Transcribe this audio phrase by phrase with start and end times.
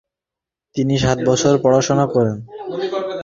[0.75, 2.37] তিনি সাত বছর পড়াশোনা করেন।